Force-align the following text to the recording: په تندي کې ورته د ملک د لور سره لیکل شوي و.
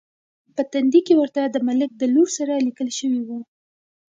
په 0.55 0.61
تندي 0.71 1.01
کې 1.07 1.13
ورته 1.17 1.41
د 1.47 1.57
ملک 1.67 1.91
د 1.97 2.03
لور 2.13 2.27
سره 2.37 2.53
لیکل 2.67 2.89
شوي 2.99 3.21
و. 3.27 3.29